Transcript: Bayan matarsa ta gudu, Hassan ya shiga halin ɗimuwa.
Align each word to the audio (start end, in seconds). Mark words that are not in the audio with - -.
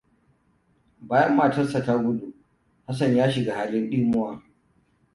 Bayan 1.01 1.35
matarsa 1.35 1.83
ta 1.85 1.97
gudu, 1.97 2.33
Hassan 2.87 3.15
ya 3.15 3.31
shiga 3.31 3.55
halin 3.55 3.89
ɗimuwa. 3.89 4.43